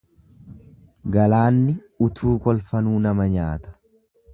[1.17, 1.77] Galaanni
[2.09, 3.81] utuu kolfanuu nama nyaata.